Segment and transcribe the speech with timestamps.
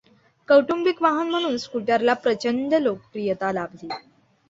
[0.47, 3.89] कौटुंबिक वाहन म्हणून स्कूटरला प्रचंड लोकप्रियता लाभली.